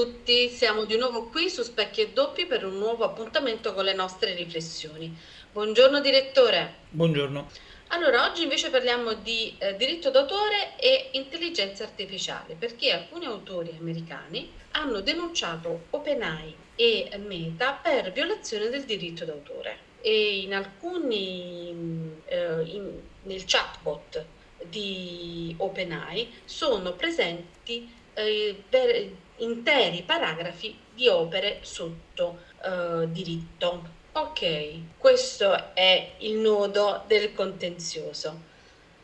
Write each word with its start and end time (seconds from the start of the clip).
Tutti, 0.00 0.48
siamo 0.48 0.86
di 0.86 0.96
nuovo 0.96 1.24
qui 1.24 1.50
su 1.50 1.62
Specchi 1.62 2.00
e 2.00 2.12
Doppi 2.12 2.46
per 2.46 2.64
un 2.64 2.78
nuovo 2.78 3.04
appuntamento 3.04 3.74
con 3.74 3.84
le 3.84 3.92
nostre 3.92 4.34
riflessioni. 4.34 5.14
Buongiorno 5.52 6.00
direttore. 6.00 6.76
Buongiorno. 6.88 7.50
Allora, 7.88 8.24
oggi 8.24 8.44
invece 8.44 8.70
parliamo 8.70 9.12
di 9.12 9.54
eh, 9.58 9.76
diritto 9.76 10.08
d'autore 10.08 10.78
e 10.78 11.10
intelligenza 11.12 11.84
artificiale, 11.84 12.54
perché 12.58 12.92
alcuni 12.92 13.26
autori 13.26 13.76
americani 13.78 14.50
hanno 14.70 15.02
denunciato 15.02 15.88
OpenAI 15.90 16.56
e 16.76 17.10
Meta 17.18 17.72
per 17.74 18.10
violazione 18.10 18.70
del 18.70 18.84
diritto 18.84 19.26
d'autore. 19.26 19.80
E 20.00 20.38
in 20.38 20.54
alcuni, 20.54 22.22
eh, 22.24 22.62
in, 22.62 22.90
nel 23.24 23.44
chatbot 23.44 24.24
di 24.62 25.54
OpenAI 25.58 26.32
sono 26.46 26.94
presenti 26.94 27.98
eh, 28.14 28.62
per 28.66 29.28
interi 29.40 30.02
paragrafi 30.02 30.76
di 30.94 31.08
opere 31.08 31.58
sotto 31.62 32.40
eh, 32.62 33.10
diritto. 33.10 33.98
Ok, 34.12 34.98
questo 34.98 35.74
è 35.74 36.12
il 36.18 36.38
nodo 36.38 37.04
del 37.06 37.32
contenzioso. 37.32 38.48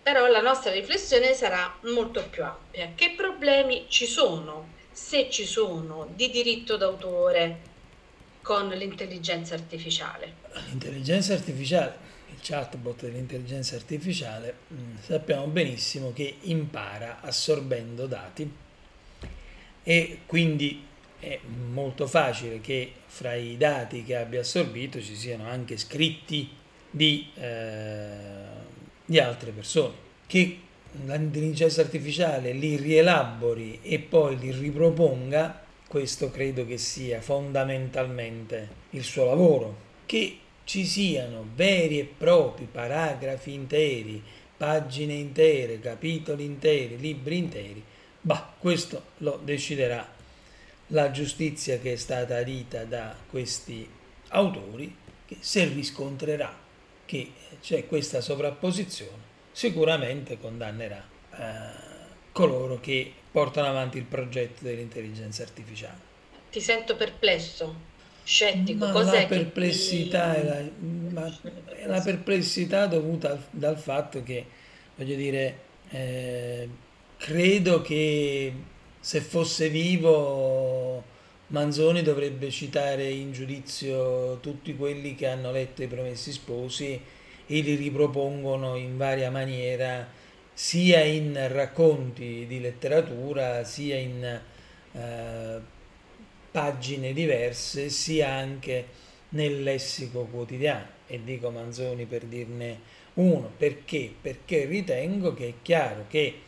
Però 0.03 0.27
la 0.27 0.41
nostra 0.41 0.71
riflessione 0.73 1.33
sarà 1.33 1.79
molto 1.83 2.25
più 2.29 2.45
ampia. 2.45 2.93
Che 2.95 3.15
problemi 3.17 3.87
ci 3.89 4.07
sono, 4.07 4.75
se 4.93 5.29
ci 5.31 5.45
sono, 5.45 6.09
di 6.15 6.31
diritto 6.31 6.77
d'autore 6.77 7.75
con 8.43 8.69
l'intelligenza 8.69 9.55
artificiale? 9.55 10.35
L'intelligenza 10.69 11.35
artificiale, 11.35 11.99
il 12.31 12.39
chatbot 12.41 13.03
dell'intelligenza 13.03 13.75
artificiale, 13.75 14.59
mm, 14.73 14.97
sappiamo 15.01 15.47
benissimo 15.47 16.13
che 16.13 16.37
impara 16.43 17.21
assorbendo 17.21 18.07
dati 18.07 18.65
e 19.89 20.19
quindi 20.27 20.85
è 21.21 21.39
molto 21.71 22.09
facile 22.09 22.61
che 22.61 22.91
fra 23.07 23.35
i 23.35 23.57
dati 23.57 24.03
che 24.03 24.17
abbia 24.17 24.41
assorbito 24.41 25.01
ci 25.01 25.15
siano 25.15 25.47
anche 25.47 25.77
scritti 25.77 26.51
di, 26.91 27.29
eh, 27.37 28.27
di 29.05 29.21
altre 29.21 29.53
persone. 29.53 29.95
Che 30.27 30.59
l'intelligenza 31.05 31.83
artificiale 31.83 32.51
li 32.51 32.75
rielabori 32.75 33.79
e 33.83 34.01
poi 34.01 34.37
li 34.39 34.51
riproponga 34.51 35.63
questo 35.87 36.33
credo 36.33 36.67
che 36.67 36.79
sia 36.79 37.21
fondamentalmente 37.21 38.69
il 38.91 39.05
suo 39.05 39.25
lavoro. 39.25 39.77
Che 40.05 40.39
ci 40.65 40.85
siano 40.85 41.47
veri 41.55 42.01
e 42.01 42.05
propri 42.05 42.67
paragrafi 42.69 43.53
interi 43.53 44.21
pagine 44.57 45.13
intere 45.13 45.79
capitoli 45.79 46.45
interi 46.45 46.99
libri 46.99 47.37
interi 47.37 47.85
Bah, 48.27 48.55
questo 48.59 49.05
lo 49.19 49.41
deciderà 49.41 50.05
la 50.89 51.13
giustizia 51.13 51.79
che 51.79 51.93
è 51.93 51.97
stata 51.97 52.39
adita 52.39 52.83
da 52.83 53.15
questi 53.31 53.89
autori, 54.31 54.97
che 55.25 55.37
se 55.39 55.67
riscontrerà 55.67 56.53
che 57.05 57.31
c'è 57.61 57.87
questa 57.87 58.21
sovrapposizione, 58.21 59.23
sicuramente 59.53 60.41
condannerà 60.41 61.07
eh, 61.37 61.37
coloro 62.33 62.81
che 62.81 63.13
portano 63.31 63.69
avanti 63.69 63.99
il 63.99 64.05
progetto 64.07 64.65
dell'intelligenza 64.65 65.45
artificiale. 65.45 66.01
Ti 66.51 66.61
sento 66.61 66.97
perplesso, 66.97 67.77
scettico. 68.25 68.87
Ma 68.87 68.91
Cos'è 68.91 69.21
la 69.21 69.27
perplessità, 69.29 70.35
ti... 70.35 70.41
è, 70.41 70.71
la, 71.13 71.41
è 71.77 71.87
la 71.87 72.01
perplessità 72.01 72.87
dovuta 72.87 73.41
dal 73.51 73.79
fatto 73.79 74.25
che, 74.25 74.45
voglio 74.97 75.15
dire, 75.15 75.59
eh, 75.91 76.69
credo 77.17 77.83
che 77.83 78.53
se 79.01 79.21
fosse 79.21 79.69
vivo 79.69 81.03
Manzoni 81.49 82.03
dovrebbe 82.03 82.51
citare 82.51 83.09
in 83.09 83.33
giudizio 83.33 84.39
tutti 84.41 84.75
quelli 84.75 85.15
che 85.15 85.29
hanno 85.29 85.53
letto 85.53 85.83
i 85.83 85.87
Promessi 85.87 86.33
Sposi 86.33 87.01
e 87.47 87.61
li 87.61 87.77
ripropongono 87.77 88.75
in 88.75 88.97
varia 88.97 89.31
maniera 89.31 90.09
sia 90.53 91.05
in 91.05 91.39
racconti 91.53 92.47
di 92.49 92.61
letteratura 92.61 93.63
sia 93.63 93.97
in 93.97 94.41
eh, 94.93 95.61
pagine 96.51 97.13
diverse 97.13 97.91
sia 97.91 98.33
anche 98.33 98.87
nel 99.31 99.63
lessico 99.63 100.25
quotidiano. 100.25 100.95
E 101.07 101.23
dico 101.23 101.51
Manzoni 101.51 102.07
per 102.07 102.25
dirne 102.25 102.81
uno. 103.15 103.53
Perché? 103.57 104.13
Perché 104.21 104.65
ritengo 104.65 105.33
che 105.35 105.49
è 105.49 105.53
chiaro 105.63 106.07
che 106.09 106.41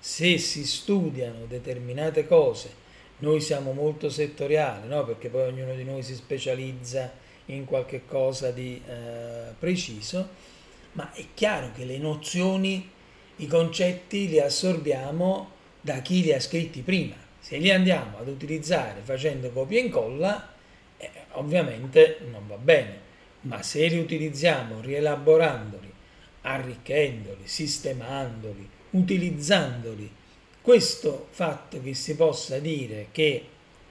se 0.00 0.38
si 0.38 0.66
studiano 0.66 1.44
determinate 1.44 2.26
cose, 2.26 2.78
noi 3.18 3.40
siamo 3.42 3.72
molto 3.72 4.08
settoriali, 4.08 4.88
no? 4.88 5.04
perché 5.04 5.28
poi 5.28 5.48
ognuno 5.48 5.74
di 5.74 5.84
noi 5.84 6.02
si 6.02 6.14
specializza 6.14 7.12
in 7.46 7.66
qualche 7.66 8.06
cosa 8.06 8.50
di 8.50 8.80
eh, 8.86 9.52
preciso, 9.58 10.28
ma 10.92 11.12
è 11.12 11.24
chiaro 11.34 11.70
che 11.74 11.84
le 11.84 11.98
nozioni, 11.98 12.90
i 13.36 13.46
concetti 13.46 14.28
li 14.28 14.40
assorbiamo 14.40 15.50
da 15.80 16.00
chi 16.00 16.22
li 16.22 16.32
ha 16.32 16.40
scritti 16.40 16.80
prima. 16.80 17.16
Se 17.38 17.58
li 17.58 17.70
andiamo 17.70 18.18
ad 18.18 18.28
utilizzare 18.28 19.00
facendo 19.02 19.50
copia 19.50 19.78
e 19.78 19.82
incolla, 19.82 20.52
eh, 20.96 21.10
ovviamente 21.32 22.18
non 22.30 22.46
va 22.46 22.56
bene, 22.56 23.08
ma 23.42 23.62
se 23.62 23.86
li 23.86 23.98
utilizziamo 23.98 24.80
rielaborandoli, 24.80 25.89
arricchendoli, 26.42 27.42
sistemandoli, 27.44 28.68
utilizzandoli. 28.90 30.10
Questo 30.60 31.28
fatto 31.30 31.80
che 31.82 31.94
si 31.94 32.16
possa 32.16 32.58
dire 32.58 33.08
che 33.12 33.44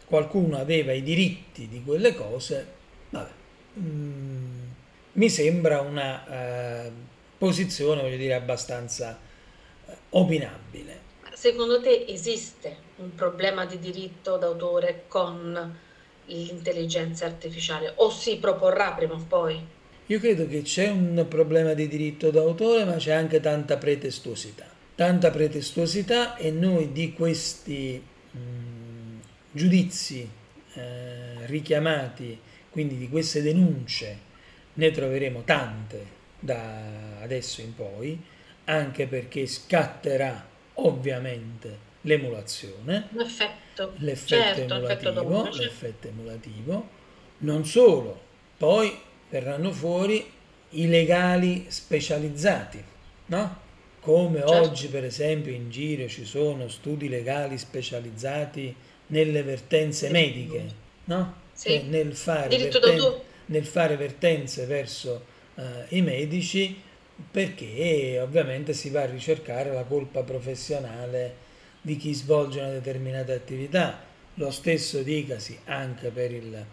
qualcuno 0.06 0.58
aveva 0.58 0.92
i 0.92 1.04
diritti 1.04 1.68
di 1.68 1.84
quelle 1.84 2.14
cose, 2.16 2.68
vabbè, 3.10 3.30
mm, 3.80 4.68
mi 5.14 5.30
sembra 5.30 5.82
una 5.82 6.86
eh, 6.86 6.92
posizione, 7.38 8.02
voglio 8.02 8.18
dire, 8.18 8.34
abbastanza 8.34 9.18
eh, 9.86 9.96
opinabile. 10.10 11.08
Secondo 11.34 11.82
te 11.82 12.06
esiste 12.08 12.78
un 12.98 13.16
problema 13.16 13.66
di 13.66 13.80
diritto 13.80 14.38
d'autore 14.38 15.06
con 15.08 15.78
l'intelligenza 16.26 17.26
artificiale 17.26 17.94
o 17.96 18.10
si 18.10 18.38
proporrà 18.38 18.92
prima 18.92 19.14
o 19.14 19.26
poi? 19.28 19.78
Io 20.10 20.20
credo 20.20 20.48
che 20.48 20.64
c'è 20.64 20.90
un 20.90 21.24
problema 21.30 21.76
di 21.76 21.88
diritto 21.88 22.32
d'autore, 22.32 22.84
ma 22.84 22.96
c'è 22.96 23.12
anche 23.12 23.40
tanta 23.40 23.78
pretestuosità. 23.78 24.66
Tanta 24.96 25.30
pretestuosità 25.30 26.36
e 26.36 26.50
noi 26.50 26.92
di 26.92 27.14
questi 27.14 28.02
mh, 28.32 28.40
giudizi 29.52 30.28
eh, 30.74 31.46
richiamati, 31.46 32.40
quindi 32.72 32.98
di 32.98 33.08
queste 33.08 33.44
denunce, 33.44 34.18
ne 34.74 34.90
troveremo 34.90 35.44
tante 35.44 36.06
da 36.40 37.20
adesso 37.22 37.62
in 37.62 37.76
poi, 37.76 38.20
anche 38.66 39.06
perché 39.06 39.46
scatterà 39.46 40.44
ovviamente 40.76 41.88
l'emulazione, 42.02 43.10
l'effetto, 43.12 43.94
l'effetto, 43.98 44.42
certo, 44.42 44.74
emulativo, 44.74 45.44
l'effetto, 45.44 45.62
l'effetto 45.62 46.08
emulativo, 46.08 46.90
non 47.40 47.64
solo, 47.64 48.20
poi 48.58 49.08
verranno 49.30 49.72
fuori 49.72 50.26
i 50.72 50.88
legali 50.88 51.66
specializzati, 51.70 52.84
no? 53.28 53.68
come 54.00 54.40
certo. 54.40 54.54
oggi 54.54 54.88
per 54.88 55.04
esempio 55.04 55.52
in 55.52 55.70
giro 55.70 56.08
ci 56.08 56.26
sono 56.26 56.68
studi 56.68 57.10
legali 57.10 57.58
specializzati 57.58 58.74
nelle 59.08 59.44
vertenze 59.44 60.10
mediche, 60.10 60.66
no? 61.06 61.34
Sì. 61.54 61.70
Cioè 61.70 61.82
nel, 61.84 62.16
fare 62.16 62.58
verten- 62.58 63.22
nel, 63.48 63.66
fare 63.66 63.98
vertenze 63.98 64.66
verso 64.66 65.26
uh, 65.56 65.64
i 65.90 66.02
medici 66.02 66.80
perché 67.30 68.18
ovviamente 68.22 68.74
si 68.74 68.90
va 68.90 69.02
a 69.02 69.06
ricercare 69.06 69.74
la 69.74 69.84
colpa 69.84 70.24
professionale 70.24 71.48
di 71.82 71.98
chi 71.98 72.14
svolge 72.14 72.60
una 72.60 72.72
determinata 72.72 73.34
attività. 73.34 74.08
Lo 74.36 74.52
stesso 74.52 75.02
dicasi 75.02 75.60
anche 75.66 76.10
per 76.10 76.32
il 76.32 76.66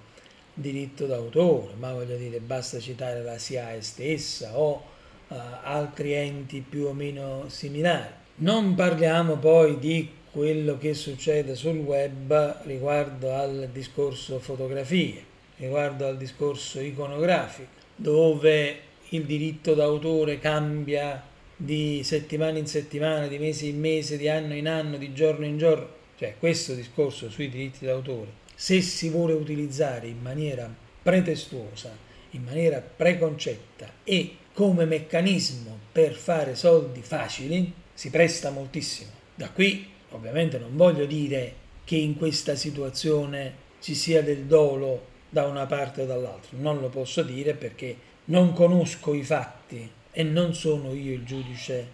diritto 0.59 1.07
d'autore, 1.07 1.75
ma 1.79 1.93
voglio 1.93 2.17
dire, 2.17 2.41
basta 2.41 2.81
citare 2.81 3.23
la 3.23 3.37
SIAE 3.37 3.83
stessa 3.83 4.59
o 4.59 4.83
uh, 5.29 5.35
altri 5.63 6.15
enti 6.15 6.65
più 6.67 6.87
o 6.87 6.93
meno 6.95 7.45
similari. 7.49 8.13
Non 8.37 8.75
parliamo 8.75 9.37
poi 9.37 9.79
di 9.79 10.11
quello 10.31 10.79
che 10.79 10.95
succede 10.95 11.55
sul 11.55 11.79
web 11.79 12.63
riguardo 12.65 13.33
al 13.33 13.69
discorso 13.73 14.39
fotografie, 14.39 15.25
riguardo 15.59 16.07
al 16.07 16.17
discorso 16.17 16.81
iconografico, 16.81 17.69
dove 17.95 18.81
il 19.11 19.25
diritto 19.25 19.75
d'autore 19.75 20.39
cambia 20.39 21.23
di 21.55 22.03
settimana 22.03 22.59
in 22.59 22.67
settimana, 22.67 23.27
di 23.27 23.39
mese 23.39 23.67
in 23.67 23.79
mese, 23.79 24.17
di 24.17 24.29
anno 24.29 24.55
in 24.55 24.69
anno, 24.69 24.97
di 24.97 25.13
giorno 25.13 25.45
in 25.45 25.59
giorno. 25.59 25.89
Cioè 26.19 26.35
questo 26.39 26.75
discorso 26.75 27.29
sui 27.29 27.51
diritti 27.51 27.85
d'autore, 27.85 28.31
se 28.59 28.81
si 28.81 29.11
vuole 29.11 29.35
utilizzare 29.35 30.07
in 30.07 30.21
maniera 30.21 30.75
pretestuosa, 31.03 31.95
in 32.31 32.43
maniera 32.43 32.81
preconcetta 32.81 33.89
e 34.03 34.39
come 34.55 34.87
meccanismo 34.87 35.79
per 35.93 36.15
fare 36.15 36.55
soldi 36.55 37.03
facili 37.03 37.71
si 37.93 38.09
presta 38.09 38.51
moltissimo. 38.51 39.11
Da 39.35 39.51
qui 39.51 39.87
ovviamente 40.11 40.59
non 40.59 40.75
voglio 40.75 41.05
dire 41.05 41.65
che 41.85 41.97
in 41.97 42.17
questa 42.17 42.57
situazione 42.57 43.65
ci 43.81 43.95
sia 43.95 44.23
del 44.23 44.45
dolo 44.45 45.15
da 45.29 45.47
una 45.47 45.67
parte 45.67 46.03
o 46.03 46.07
dall'altra. 46.07 46.57
Non 46.59 46.81
lo 46.81 46.89
posso 46.89 47.23
dire 47.23 47.53
perché 47.53 47.97
non 48.25 48.55
conosco 48.55 49.13
i 49.13 49.23
fatti 49.23 49.89
e 50.11 50.23
non 50.23 50.55
sono 50.55 50.95
io 50.95 51.13
il 51.13 51.25
giudice 51.25 51.89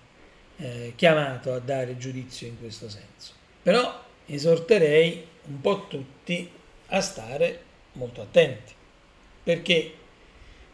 eh, 0.57 0.93
chiamato 0.95 1.53
a 1.53 1.59
dare 1.59 1.99
giudizio 1.99 2.47
in 2.47 2.59
questo 2.59 2.89
senso. 2.89 3.33
Però 3.63 4.01
esorterei 4.27 5.27
un 5.45 5.61
po' 5.61 5.87
tutti 5.89 6.51
a 6.87 7.01
stare 7.01 7.63
molto 7.93 8.23
attenti, 8.23 8.73
perché 9.43 9.95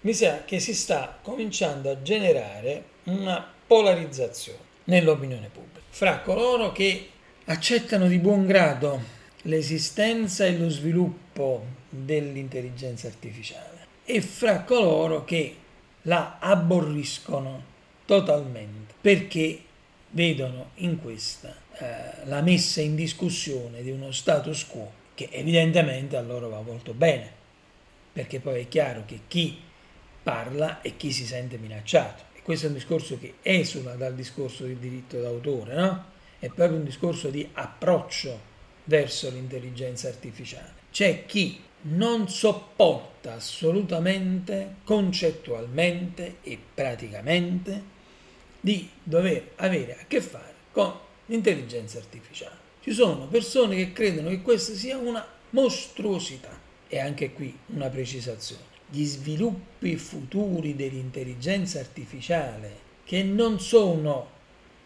mi 0.00 0.12
sa 0.12 0.44
che 0.44 0.60
si 0.60 0.74
sta 0.74 1.18
cominciando 1.20 1.90
a 1.90 2.02
generare 2.02 2.84
una 3.04 3.46
polarizzazione 3.66 4.66
nell'opinione 4.84 5.48
pubblica. 5.52 5.86
Fra 5.88 6.20
coloro 6.20 6.72
che 6.72 7.10
accettano 7.46 8.06
di 8.06 8.18
buon 8.18 8.46
grado 8.46 9.16
l'esistenza 9.42 10.44
e 10.44 10.56
lo 10.56 10.68
sviluppo 10.68 11.64
dell'intelligenza 11.88 13.06
artificiale 13.06 13.86
e 14.04 14.20
fra 14.20 14.62
coloro 14.62 15.24
che 15.24 15.56
la 16.02 16.38
aborriscono 16.38 17.76
totalmente 18.04 18.94
perché 19.00 19.62
vedono 20.10 20.70
in 20.76 21.00
questa 21.00 21.54
eh, 21.78 22.26
la 22.26 22.40
messa 22.42 22.80
in 22.80 22.94
discussione 22.94 23.82
di 23.82 23.90
uno 23.90 24.10
status 24.10 24.66
quo 24.66 24.98
che 25.14 25.28
evidentemente 25.32 26.16
a 26.16 26.20
loro 26.20 26.48
va 26.48 26.60
molto 26.60 26.94
bene, 26.94 27.28
perché 28.12 28.38
poi 28.38 28.62
è 28.62 28.68
chiaro 28.68 29.02
che 29.04 29.22
chi 29.26 29.60
parla 30.22 30.80
e 30.80 30.96
chi 30.96 31.10
si 31.10 31.24
sente 31.26 31.58
minacciato. 31.58 32.24
E 32.34 32.42
questo 32.42 32.66
è 32.66 32.68
un 32.68 32.76
discorso 32.76 33.18
che 33.18 33.34
esula 33.42 33.94
dal 33.94 34.14
discorso 34.14 34.64
del 34.64 34.76
diritto 34.76 35.20
d'autore, 35.20 35.74
no? 35.74 36.04
È 36.38 36.48
proprio 36.50 36.78
un 36.78 36.84
discorso 36.84 37.30
di 37.30 37.48
approccio 37.52 38.40
verso 38.84 39.28
l'intelligenza 39.30 40.06
artificiale. 40.06 40.74
C'è 40.92 41.26
chi 41.26 41.60
non 41.82 42.28
sopporta 42.28 43.34
assolutamente, 43.34 44.76
concettualmente 44.84 46.36
e 46.42 46.58
praticamente, 46.74 47.82
di 48.60 48.88
dover 49.02 49.52
avere 49.56 49.98
a 50.00 50.04
che 50.06 50.20
fare 50.20 50.54
con 50.70 51.06
l'intelligenza 51.28 51.98
artificiale. 51.98 52.66
Ci 52.82 52.92
sono 52.92 53.26
persone 53.26 53.76
che 53.76 53.92
credono 53.92 54.28
che 54.28 54.42
questa 54.42 54.74
sia 54.74 54.98
una 54.98 55.26
mostruosità. 55.50 56.66
E 56.88 56.98
anche 56.98 57.32
qui 57.32 57.56
una 57.66 57.88
precisazione. 57.88 58.62
Gli 58.88 59.04
sviluppi 59.04 59.96
futuri 59.96 60.74
dell'intelligenza 60.74 61.78
artificiale, 61.78 62.86
che 63.04 63.22
non 63.22 63.60
sono 63.60 64.36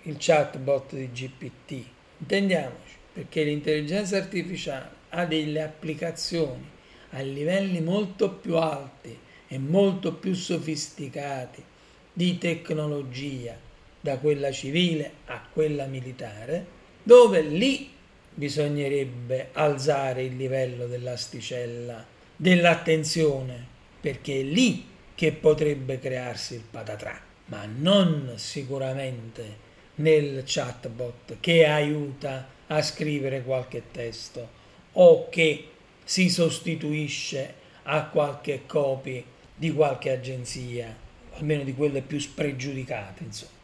il 0.02 0.16
chatbot 0.18 0.94
di 0.94 1.10
GPT, 1.12 1.84
intendiamoci, 2.18 2.96
perché 3.12 3.44
l'intelligenza 3.44 4.16
artificiale 4.16 4.90
ha 5.10 5.24
delle 5.26 5.62
applicazioni 5.62 6.68
a 7.10 7.20
livelli 7.20 7.80
molto 7.80 8.30
più 8.30 8.56
alti 8.56 9.16
e 9.46 9.58
molto 9.58 10.14
più 10.14 10.34
sofisticati 10.34 11.62
di 12.12 12.38
tecnologia, 12.38 13.56
da 14.02 14.18
quella 14.18 14.50
civile 14.50 15.12
a 15.26 15.40
quella 15.50 15.86
militare, 15.86 16.66
dove 17.02 17.40
lì 17.40 17.90
bisognerebbe 18.34 19.50
alzare 19.52 20.24
il 20.24 20.36
livello 20.36 20.86
dell'asticella, 20.86 22.04
dell'attenzione, 22.36 23.66
perché 24.00 24.40
è 24.40 24.42
lì 24.42 24.84
che 25.14 25.32
potrebbe 25.32 26.00
crearsi 26.00 26.54
il 26.54 26.64
patatrà, 26.68 27.18
ma 27.46 27.64
non 27.64 28.32
sicuramente 28.36 29.70
nel 29.96 30.42
chatbot 30.44 31.36
che 31.38 31.64
aiuta 31.64 32.48
a 32.66 32.82
scrivere 32.82 33.42
qualche 33.42 33.84
testo 33.92 34.60
o 34.92 35.28
che 35.28 35.68
si 36.02 36.28
sostituisce 36.28 37.54
a 37.84 38.06
qualche 38.06 38.62
copy 38.66 39.24
di 39.54 39.72
qualche 39.72 40.10
agenzia, 40.10 40.92
almeno 41.34 41.62
di 41.62 41.74
quelle 41.74 42.00
più 42.00 42.18
spregiudicate, 42.18 43.22
insomma. 43.22 43.61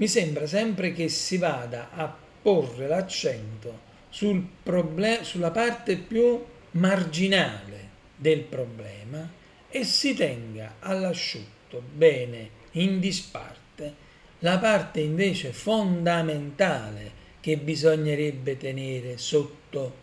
Mi 0.00 0.08
sembra 0.08 0.46
sempre 0.46 0.94
che 0.94 1.10
si 1.10 1.36
vada 1.36 1.90
a 1.92 2.10
porre 2.40 2.88
l'accento 2.88 3.88
sul 4.08 4.42
problem- 4.62 5.20
sulla 5.20 5.50
parte 5.50 5.98
più 5.98 6.42
marginale 6.70 7.88
del 8.16 8.40
problema 8.40 9.30
e 9.68 9.84
si 9.84 10.14
tenga 10.14 10.76
all'asciutto 10.78 11.82
bene 11.94 12.48
in 12.72 12.98
disparte 12.98 14.08
la 14.38 14.58
parte 14.58 15.00
invece 15.00 15.52
fondamentale 15.52 17.12
che 17.40 17.58
bisognerebbe 17.58 18.56
tenere 18.56 19.18
sotto 19.18 19.94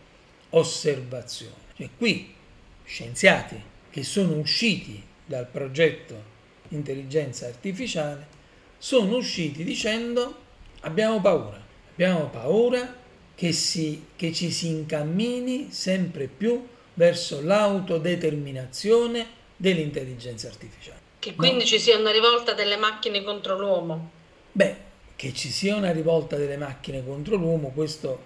osservazione. 0.50 1.72
Cioè 1.74 1.88
qui 1.98 2.34
scienziati 2.84 3.60
che 3.90 4.04
sono 4.04 4.36
usciti 4.36 5.02
dal 5.26 5.48
progetto 5.48 6.36
intelligenza 6.68 7.46
artificiale 7.46 8.37
sono 8.78 9.16
usciti 9.16 9.64
dicendo 9.64 10.34
abbiamo 10.80 11.20
paura, 11.20 11.66
Abbiamo 11.98 12.28
paura 12.28 12.94
che, 13.34 13.50
si, 13.50 14.04
che 14.14 14.32
ci 14.32 14.52
si 14.52 14.68
incammini 14.68 15.72
sempre 15.72 16.28
più 16.28 16.64
verso 16.94 17.42
l'autodeterminazione 17.42 19.26
dell'intelligenza 19.56 20.46
artificiale. 20.46 21.00
Che 21.18 21.34
quindi 21.34 21.58
no? 21.58 21.64
ci 21.64 21.80
sia 21.80 21.98
una 21.98 22.12
rivolta 22.12 22.52
delle 22.54 22.76
macchine 22.76 23.24
contro 23.24 23.58
l'uomo? 23.58 24.10
Beh, 24.52 24.76
che 25.16 25.34
ci 25.34 25.50
sia 25.50 25.74
una 25.74 25.90
rivolta 25.90 26.36
delle 26.36 26.56
macchine 26.56 27.04
contro 27.04 27.34
l'uomo, 27.34 27.70
questo 27.70 28.22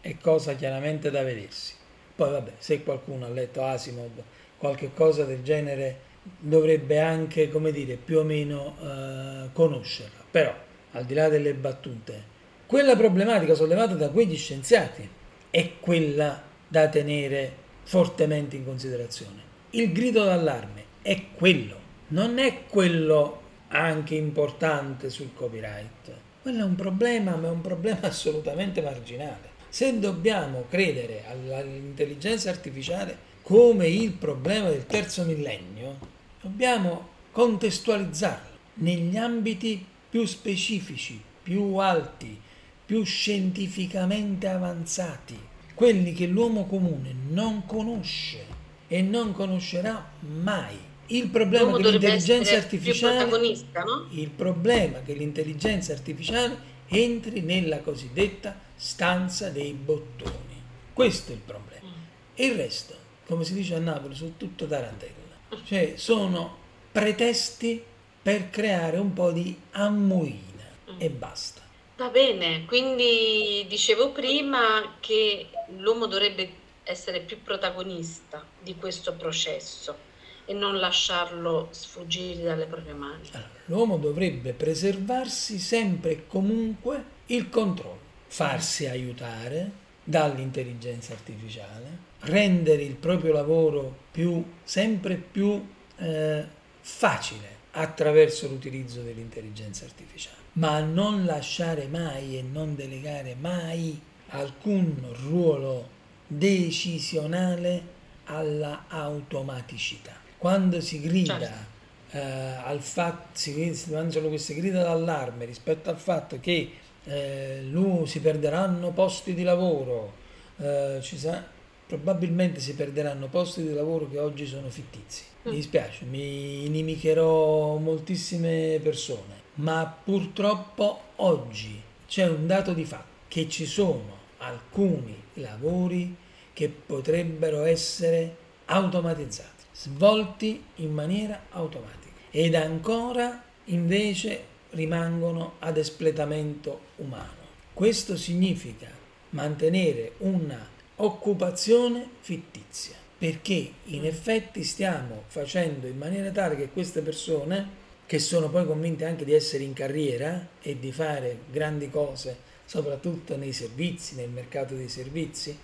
è 0.00 0.16
cosa 0.16 0.54
chiaramente 0.54 1.10
da 1.10 1.22
vedersi. 1.22 1.74
Poi 2.16 2.30
vabbè, 2.30 2.52
se 2.56 2.82
qualcuno 2.82 3.26
ha 3.26 3.28
letto 3.28 3.62
Asimov, 3.62 4.22
qualche 4.56 4.94
cosa 4.94 5.24
del 5.24 5.42
genere 5.42 6.00
dovrebbe 6.38 7.00
anche, 7.00 7.48
come 7.48 7.72
dire, 7.72 7.96
più 7.96 8.18
o 8.18 8.22
meno 8.22 8.76
eh, 8.80 9.48
conoscerla. 9.52 10.24
Però, 10.30 10.54
al 10.92 11.04
di 11.04 11.14
là 11.14 11.28
delle 11.28 11.54
battute, 11.54 12.30
quella 12.66 12.96
problematica 12.96 13.54
sollevata 13.54 13.94
da 13.94 14.10
quegli 14.10 14.36
scienziati 14.36 15.08
è 15.50 15.72
quella 15.80 16.42
da 16.66 16.88
tenere 16.88 17.52
fortemente 17.82 18.56
in 18.56 18.64
considerazione. 18.64 19.50
Il 19.70 19.92
grido 19.92 20.24
d'allarme 20.24 20.84
è 21.02 21.20
quello, 21.34 21.76
non 22.08 22.38
è 22.38 22.64
quello 22.68 23.40
anche 23.68 24.14
importante 24.14 25.10
sul 25.10 25.34
copyright. 25.34 26.10
Quello 26.42 26.60
è 26.60 26.64
un 26.64 26.74
problema, 26.74 27.36
ma 27.36 27.48
è 27.48 27.50
un 27.50 27.60
problema 27.60 28.00
assolutamente 28.08 28.80
marginale. 28.80 29.50
Se 29.68 29.98
dobbiamo 29.98 30.66
credere 30.68 31.24
all'intelligenza 31.26 32.50
artificiale 32.50 33.30
come 33.42 33.88
il 33.88 34.12
problema 34.12 34.68
del 34.68 34.86
terzo 34.86 35.24
millennio, 35.24 36.11
dobbiamo 36.42 37.08
contestualizzarlo 37.30 38.58
negli 38.74 39.16
ambiti 39.16 39.84
più 40.10 40.26
specifici, 40.26 41.20
più 41.42 41.76
alti, 41.76 42.38
più 42.84 43.04
scientificamente 43.04 44.48
avanzati, 44.48 45.38
quelli 45.74 46.12
che 46.12 46.26
l'uomo 46.26 46.66
comune 46.66 47.14
non 47.30 47.64
conosce 47.64 48.44
e 48.88 49.00
non 49.00 49.32
conoscerà 49.32 50.10
mai. 50.20 50.90
Il 51.06 51.28
problema 51.28 51.76
che 51.76 51.90
l'intelligenza 51.90 52.56
artificiale 52.56 53.24
no? 53.24 54.06
il 54.10 54.30
problema 54.30 55.00
che 55.02 55.14
l'intelligenza 55.14 55.92
artificiale 55.92 56.70
entri 56.88 57.40
nella 57.40 57.78
cosiddetta 57.80 58.58
stanza 58.76 59.48
dei 59.48 59.72
bottoni. 59.72 60.60
Questo 60.92 61.32
è 61.32 61.34
il 61.34 61.40
problema. 61.40 61.86
Mm. 61.86 62.02
E 62.34 62.46
il 62.46 62.54
resto, 62.54 62.94
come 63.26 63.44
si 63.44 63.54
dice 63.54 63.74
a 63.74 63.78
Napoli, 63.78 64.14
sono 64.14 64.32
tutto 64.36 64.66
tarantella. 64.66 65.21
Cioè 65.64 65.94
sono 65.96 66.58
pretesti 66.90 67.82
per 68.22 68.50
creare 68.50 68.98
un 68.98 69.12
po' 69.12 69.32
di 69.32 69.58
ammuina 69.72 70.64
mm. 70.92 70.94
e 70.98 71.10
basta. 71.10 71.60
Va 71.96 72.08
bene, 72.08 72.64
quindi 72.64 73.64
dicevo 73.68 74.10
prima 74.12 74.96
che 75.00 75.48
l'uomo 75.76 76.06
dovrebbe 76.06 76.60
essere 76.84 77.20
più 77.20 77.42
protagonista 77.42 78.44
di 78.60 78.76
questo 78.76 79.14
processo 79.14 80.10
e 80.44 80.52
non 80.52 80.78
lasciarlo 80.78 81.68
sfuggire 81.70 82.42
dalle 82.42 82.66
proprie 82.66 82.94
mani. 82.94 83.28
Allora, 83.32 83.50
l'uomo 83.66 83.96
dovrebbe 83.98 84.52
preservarsi 84.52 85.58
sempre 85.58 86.10
e 86.10 86.26
comunque 86.26 87.04
il 87.26 87.48
controllo, 87.48 88.00
farsi 88.26 88.86
aiutare 88.86 89.70
dall'intelligenza 90.02 91.12
artificiale, 91.12 92.10
rendere 92.22 92.82
il 92.82 92.94
proprio 92.94 93.32
lavoro 93.32 93.94
più, 94.10 94.42
sempre 94.64 95.16
più 95.16 95.64
eh, 95.98 96.44
facile 96.80 97.60
attraverso 97.72 98.48
l'utilizzo 98.48 99.00
dell'intelligenza 99.02 99.84
artificiale 99.84 100.42
ma 100.54 100.80
non 100.80 101.24
lasciare 101.24 101.86
mai 101.86 102.36
e 102.38 102.42
non 102.42 102.74
delegare 102.74 103.34
mai 103.38 103.98
alcun 104.28 105.14
ruolo 105.28 105.88
decisionale 106.26 108.00
alla 108.24 108.84
automaticità. 108.88 110.12
Quando 110.36 110.80
si 110.80 111.00
grida 111.00 111.38
certo. 111.38 112.18
eh, 112.18 112.20
al 112.64 112.80
fatto, 112.80 113.28
si, 113.32 113.74
si 113.74 113.90
lanciano 113.90 114.28
queste 114.28 114.54
grida 114.54 114.82
d'allarme 114.82 115.44
rispetto 115.44 115.88
al 115.88 115.98
fatto 115.98 116.38
che 116.40 116.72
eh, 117.04 117.70
si 118.04 118.20
perderanno 118.20 118.90
posti 118.90 119.34
di 119.34 119.42
lavoro, 119.42 120.12
eh, 120.58 120.98
ci 121.02 121.18
sa, 121.18 121.44
probabilmente 121.92 122.58
si 122.58 122.74
perderanno 122.74 123.26
posti 123.26 123.62
di 123.62 123.74
lavoro 123.74 124.08
che 124.08 124.18
oggi 124.18 124.46
sono 124.46 124.70
fittizi. 124.70 125.24
Mi 125.42 125.50
mm. 125.50 125.54
dispiace, 125.54 126.04
mi 126.06 126.64
inimicherò 126.64 127.76
moltissime 127.76 128.80
persone, 128.82 129.40
ma 129.56 129.84
purtroppo 130.02 131.00
oggi 131.16 131.78
c'è 132.08 132.26
un 132.26 132.46
dato 132.46 132.72
di 132.72 132.86
fatto 132.86 133.10
che 133.28 133.46
ci 133.46 133.66
sono 133.66 134.20
alcuni 134.38 135.14
lavori 135.34 136.16
che 136.54 136.70
potrebbero 136.70 137.64
essere 137.64 138.36
automatizzati, 138.64 139.64
svolti 139.74 140.64
in 140.76 140.94
maniera 140.94 141.42
automatica 141.50 142.20
ed 142.30 142.54
ancora 142.54 143.44
invece 143.66 144.44
rimangono 144.70 145.56
ad 145.58 145.76
espletamento 145.76 146.80
umano. 146.96 147.40
Questo 147.74 148.16
significa 148.16 148.88
mantenere 149.30 150.12
una 150.18 150.71
occupazione 150.96 152.06
fittizia, 152.20 152.94
perché 153.18 153.72
in 153.84 154.04
effetti 154.04 154.64
stiamo 154.64 155.24
facendo 155.26 155.86
in 155.86 155.96
maniera 155.96 156.30
tale 156.30 156.56
che 156.56 156.70
queste 156.70 157.00
persone, 157.00 157.80
che 158.06 158.18
sono 158.18 158.50
poi 158.50 158.66
convinte 158.66 159.04
anche 159.04 159.24
di 159.24 159.32
essere 159.32 159.64
in 159.64 159.72
carriera 159.72 160.48
e 160.60 160.78
di 160.78 160.92
fare 160.92 161.38
grandi 161.50 161.88
cose, 161.88 162.36
soprattutto 162.64 163.36
nei 163.36 163.52
servizi, 163.52 164.16
nel 164.16 164.30
mercato 164.30 164.74
dei 164.74 164.88
servizi, 164.88 165.56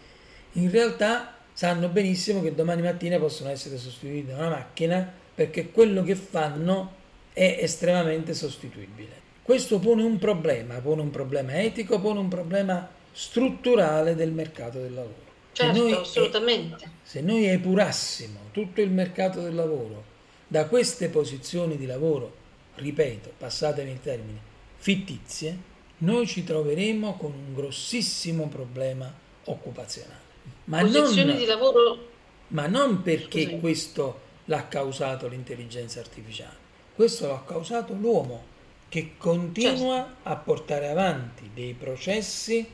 in 0.52 0.70
realtà 0.70 1.36
sanno 1.52 1.88
benissimo 1.88 2.40
che 2.40 2.54
domani 2.54 2.82
mattina 2.82 3.18
possono 3.18 3.50
essere 3.50 3.78
sostituiti 3.78 4.28
da 4.28 4.36
una 4.36 4.48
macchina 4.50 5.12
perché 5.34 5.70
quello 5.70 6.02
che 6.02 6.14
fanno 6.14 6.94
è 7.32 7.58
estremamente 7.60 8.34
sostituibile. 8.34 9.26
Questo 9.42 9.78
pone 9.78 10.02
un 10.02 10.18
problema, 10.18 10.80
pone 10.80 11.00
un 11.00 11.10
problema 11.10 11.60
etico, 11.60 12.00
pone 12.00 12.18
un 12.18 12.28
problema 12.28 12.88
strutturale 13.12 14.14
del 14.14 14.32
mercato 14.32 14.78
del 14.78 14.94
lavoro. 14.94 15.26
Certo, 15.52 15.74
se 15.74 15.80
noi, 15.80 15.92
assolutamente. 15.92 16.90
Se 17.02 17.20
noi 17.20 17.46
epurassimo 17.46 18.40
tutto 18.52 18.80
il 18.80 18.90
mercato 18.90 19.40
del 19.40 19.54
lavoro 19.54 20.16
da 20.46 20.66
queste 20.66 21.08
posizioni 21.08 21.76
di 21.76 21.86
lavoro, 21.86 22.32
ripeto, 22.76 23.32
passatemi 23.36 23.90
il 23.90 24.00
termine, 24.00 24.40
fittizie, 24.76 25.56
noi 25.98 26.26
ci 26.26 26.44
troveremo 26.44 27.16
con 27.16 27.32
un 27.32 27.54
grossissimo 27.54 28.48
problema 28.48 29.12
occupazionale. 29.44 30.26
Ma 30.64 30.80
posizioni 30.80 31.30
non, 31.30 31.36
di 31.36 31.44
lavoro... 31.44 32.06
Ma 32.48 32.66
non 32.66 33.02
perché 33.02 33.42
Scusami. 33.42 33.60
questo 33.60 34.20
l'ha 34.46 34.68
causato 34.68 35.28
l'intelligenza 35.28 36.00
artificiale, 36.00 36.56
questo 36.94 37.26
l'ha 37.26 37.42
causato 37.44 37.92
l'uomo 37.92 38.56
che 38.88 39.16
continua 39.18 39.96
certo. 39.96 40.28
a 40.28 40.36
portare 40.36 40.88
avanti 40.88 41.50
dei 41.52 41.74
processi 41.74 42.66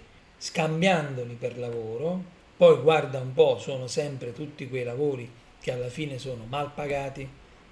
scambiandoli 0.45 1.37
per 1.41 1.57
lavoro, 1.57 2.23
poi 2.59 2.77
guarda 2.83 3.19
un 3.19 3.33
po', 3.33 3.59
sono 3.59 3.87
sempre 3.87 4.35
tutti 4.35 4.69
quei 4.69 4.85
lavori 4.85 5.27
che 5.59 5.73
alla 5.73 5.89
fine 5.89 6.19
sono 6.19 6.45
mal 6.47 6.71
pagati, 6.75 7.27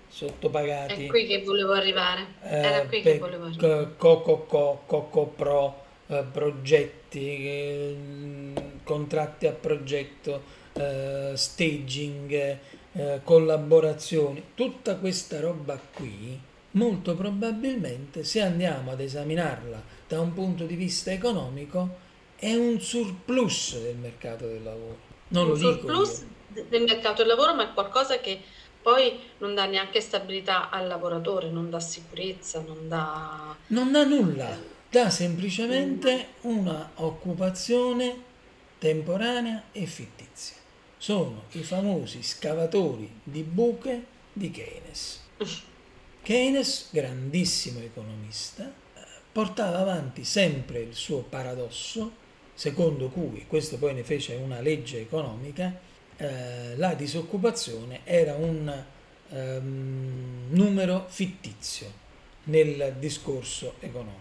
sottopagati. 0.08 1.04
È 1.04 1.08
qui 1.08 1.26
che 1.26 1.42
volevo 1.42 1.72
arrivare. 1.72 2.24
Era 2.40 2.86
qui 2.86 3.02
che 3.02 3.18
volevo 3.18 3.44
arrivare. 3.44 3.94
Coco, 3.98 4.46
Coco 4.86 5.24
Pro, 5.26 5.82
eh, 6.06 6.24
progetti, 6.32 7.46
eh, 7.46 7.96
contratti 8.84 9.46
a 9.46 9.52
progetto, 9.52 10.42
eh, 10.72 11.32
staging, 11.34 12.58
eh, 12.92 13.20
collaborazioni, 13.22 14.42
tutta 14.54 14.96
questa 14.96 15.40
roba 15.40 15.78
qui 15.92 16.40
molto 16.70 17.14
probabilmente 17.14 18.24
se 18.24 18.40
andiamo 18.40 18.92
ad 18.92 19.00
esaminarla 19.00 19.82
da 20.08 20.20
un 20.20 20.32
punto 20.32 20.64
di 20.64 20.74
vista 20.74 21.12
economico 21.12 22.10
è 22.42 22.56
un 22.56 22.80
surplus 22.80 23.80
del 23.80 23.94
mercato 23.94 24.48
del 24.48 24.64
lavoro. 24.64 24.98
Non 25.28 25.44
un 25.44 25.50
lo 25.50 25.54
dico 25.54 25.70
surplus 25.70 26.24
io. 26.54 26.66
del 26.68 26.82
mercato 26.82 27.18
del 27.22 27.28
lavoro, 27.28 27.54
ma 27.54 27.70
è 27.70 27.72
qualcosa 27.72 28.18
che 28.18 28.40
poi 28.82 29.16
non 29.38 29.54
dà 29.54 29.66
neanche 29.66 30.00
stabilità 30.00 30.68
al 30.68 30.88
lavoratore, 30.88 31.50
non 31.50 31.70
dà 31.70 31.78
sicurezza, 31.78 32.60
non 32.60 32.88
dà... 32.88 33.54
Non 33.68 33.92
dà 33.92 34.02
nulla, 34.04 34.58
dà 34.90 35.08
semplicemente 35.08 36.30
una 36.40 36.90
occupazione 36.96 38.20
temporanea 38.78 39.66
e 39.70 39.86
fittizia. 39.86 40.56
Sono 40.98 41.44
i 41.52 41.62
famosi 41.62 42.24
scavatori 42.24 43.20
di 43.22 43.44
buche 43.44 44.04
di 44.32 44.50
Keynes. 44.50 45.20
Keynes, 46.22 46.88
grandissimo 46.90 47.78
economista, 47.78 48.68
portava 49.30 49.78
avanti 49.78 50.24
sempre 50.24 50.80
il 50.80 50.94
suo 50.94 51.18
paradosso, 51.20 52.21
secondo 52.54 53.08
cui, 53.08 53.46
questo 53.46 53.78
poi 53.78 53.94
ne 53.94 54.02
fece 54.02 54.34
una 54.34 54.60
legge 54.60 55.00
economica, 55.00 55.78
eh, 56.16 56.76
la 56.76 56.94
disoccupazione 56.94 58.00
era 58.04 58.34
un 58.34 58.84
um, 59.28 60.46
numero 60.50 61.06
fittizio 61.08 62.00
nel 62.44 62.96
discorso 62.98 63.74
economico. 63.80 64.20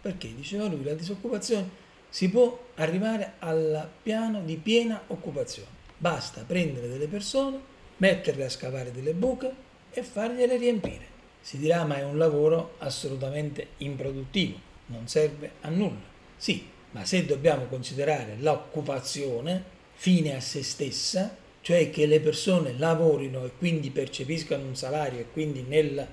Perché 0.00 0.34
diceva 0.34 0.66
lui 0.66 0.84
la 0.84 0.94
disoccupazione 0.94 1.84
si 2.08 2.30
può 2.30 2.66
arrivare 2.76 3.34
al 3.40 3.88
piano 4.02 4.42
di 4.42 4.56
piena 4.56 5.02
occupazione. 5.08 5.68
Basta 5.98 6.44
prendere 6.46 6.88
delle 6.88 7.08
persone, 7.08 7.58
metterle 7.98 8.44
a 8.44 8.50
scavare 8.50 8.92
delle 8.92 9.14
buche 9.14 9.52
e 9.90 10.02
fargliele 10.02 10.56
riempire 10.56 11.14
si 11.46 11.58
dirà 11.58 11.84
ma 11.84 11.96
è 11.96 12.02
un 12.02 12.18
lavoro 12.18 12.74
assolutamente 12.78 13.68
improduttivo, 13.76 14.58
non 14.86 15.06
serve 15.06 15.52
a 15.60 15.68
nulla. 15.68 16.02
Sì, 16.36 16.68
ma 16.96 17.04
se 17.04 17.26
dobbiamo 17.26 17.66
considerare 17.66 18.36
l'occupazione 18.38 19.62
fine 19.92 20.34
a 20.34 20.40
se 20.40 20.62
stessa, 20.62 21.36
cioè 21.60 21.90
che 21.90 22.06
le 22.06 22.20
persone 22.20 22.74
lavorino 22.78 23.44
e 23.44 23.50
quindi 23.58 23.90
percepiscano 23.90 24.64
un 24.64 24.74
salario 24.74 25.20
e 25.20 25.26
quindi 25.30 25.62
nel 25.68 26.06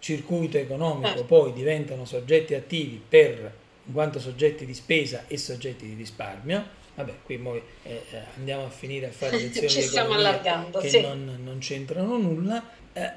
circuito 0.00 0.58
economico 0.58 1.06
certo. 1.06 1.24
poi 1.24 1.52
diventano 1.52 2.04
soggetti 2.04 2.54
attivi 2.54 3.00
per, 3.08 3.54
in 3.84 3.92
quanto 3.92 4.18
soggetti 4.18 4.66
di 4.66 4.74
spesa 4.74 5.24
e 5.28 5.38
soggetti 5.38 5.86
di 5.86 5.94
risparmio, 5.94 6.66
vabbè, 6.96 7.12
qui 7.24 7.38
poi 7.38 7.62
eh, 7.84 8.02
eh 8.10 8.22
andiamo 8.36 8.64
a 8.64 8.70
finire 8.70 9.06
a 9.06 9.12
fare 9.12 9.38
lezioni 9.38 9.68
Ci 9.68 9.82
stiamo 9.82 10.14
allargando, 10.14 10.80
che 10.80 10.88
sì. 10.88 11.00
non, 11.00 11.38
non, 11.44 11.58
c'entrano 11.58 12.16
nulla. 12.16 12.60
Eh, 12.92 13.12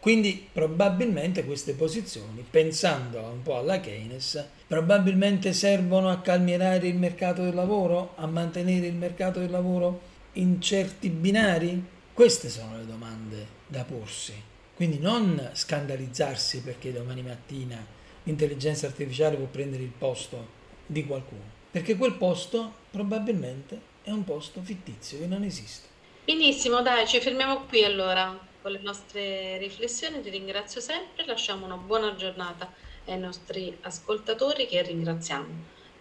quindi 0.00 0.48
probabilmente 0.52 1.44
queste 1.44 1.72
posizioni, 1.72 2.44
pensando 2.48 3.20
un 3.20 3.42
po' 3.42 3.56
alla 3.56 3.80
Keynes, 3.80 4.46
probabilmente 4.66 5.52
servono 5.52 6.08
a 6.08 6.20
calmierare 6.20 6.86
il 6.86 6.96
mercato 6.96 7.42
del 7.42 7.54
lavoro, 7.54 8.12
a 8.16 8.26
mantenere 8.26 8.86
il 8.86 8.94
mercato 8.94 9.40
del 9.40 9.50
lavoro 9.50 10.00
in 10.34 10.60
certi 10.60 11.08
binari? 11.08 11.82
Queste 12.14 12.48
sono 12.48 12.76
le 12.76 12.86
domande 12.86 13.46
da 13.66 13.84
porsi. 13.84 14.34
Quindi 14.74 15.00
non 15.00 15.50
scandalizzarsi 15.52 16.62
perché 16.62 16.92
domani 16.92 17.22
mattina 17.22 17.84
l'intelligenza 18.22 18.86
artificiale 18.86 19.36
può 19.36 19.46
prendere 19.46 19.82
il 19.82 19.92
posto 19.96 20.56
di 20.86 21.04
qualcuno, 21.04 21.42
perché 21.70 21.96
quel 21.96 22.14
posto 22.14 22.72
probabilmente 22.90 23.80
è 24.02 24.10
un 24.10 24.22
posto 24.22 24.62
fittizio 24.62 25.18
che 25.18 25.26
non 25.26 25.42
esiste. 25.42 25.88
Benissimo, 26.24 26.82
dai, 26.82 27.06
ci 27.08 27.20
fermiamo 27.20 27.62
qui 27.62 27.82
allora 27.82 28.46
con 28.62 28.72
le 28.72 28.80
nostre 28.80 29.58
riflessioni. 29.58 30.20
Ti 30.20 30.30
ringrazio 30.30 30.80
sempre, 30.80 31.24
lasciamo 31.24 31.66
una 31.66 31.76
buona 31.76 32.14
giornata 32.14 32.72
ai 33.06 33.18
nostri 33.18 33.76
ascoltatori 33.82 34.66
che 34.66 34.82
ringraziamo 34.82 35.46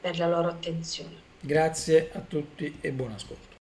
per 0.01 0.17
la 0.17 0.27
loro 0.27 0.49
attenzione. 0.49 1.25
Grazie 1.39 2.09
a 2.13 2.19
tutti 2.19 2.77
e 2.81 2.91
buon 2.91 3.11
ascolto. 3.11 3.56